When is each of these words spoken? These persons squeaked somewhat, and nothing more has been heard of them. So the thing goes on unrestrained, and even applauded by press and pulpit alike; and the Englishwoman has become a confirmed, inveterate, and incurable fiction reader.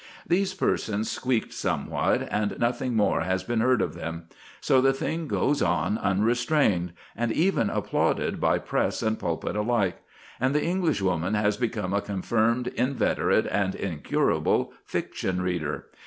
These 0.25 0.55
persons 0.55 1.11
squeaked 1.11 1.53
somewhat, 1.53 2.27
and 2.31 2.57
nothing 2.59 2.95
more 2.95 3.21
has 3.21 3.43
been 3.43 3.59
heard 3.61 3.83
of 3.83 3.93
them. 3.93 4.23
So 4.59 4.81
the 4.81 4.93
thing 4.93 5.27
goes 5.27 5.61
on 5.61 5.99
unrestrained, 5.99 6.93
and 7.15 7.31
even 7.31 7.69
applauded 7.69 8.39
by 8.41 8.57
press 8.57 9.03
and 9.03 9.19
pulpit 9.19 9.55
alike; 9.55 9.97
and 10.39 10.55
the 10.55 10.63
Englishwoman 10.65 11.35
has 11.35 11.55
become 11.55 11.93
a 11.93 12.01
confirmed, 12.01 12.65
inveterate, 12.69 13.45
and 13.45 13.75
incurable 13.75 14.73
fiction 14.85 15.39
reader. 15.39 15.85